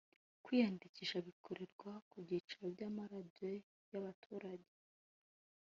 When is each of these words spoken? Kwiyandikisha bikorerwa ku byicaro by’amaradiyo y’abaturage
Kwiyandikisha 0.43 1.17
bikorerwa 1.27 1.91
ku 2.09 2.15
byicaro 2.25 2.65
by’amaradiyo 2.73 3.49
y’abaturage 3.91 4.73